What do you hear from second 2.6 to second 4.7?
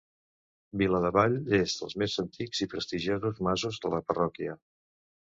i prestigiosos masos de la parròquia.